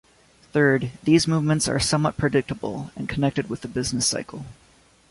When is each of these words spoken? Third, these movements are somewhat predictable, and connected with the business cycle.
Third, 0.51 0.89
these 1.03 1.27
movements 1.27 1.67
are 1.67 1.79
somewhat 1.79 2.17
predictable, 2.17 2.89
and 2.95 3.07
connected 3.07 3.51
with 3.51 3.61
the 3.61 3.67
business 3.67 4.07
cycle. 4.07 4.47